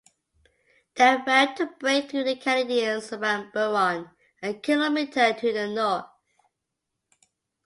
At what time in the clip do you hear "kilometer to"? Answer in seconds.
4.55-5.53